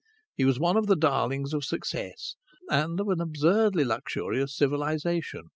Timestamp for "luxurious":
3.85-4.55